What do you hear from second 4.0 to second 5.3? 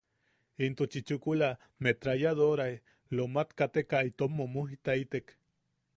itom mumujitaitek.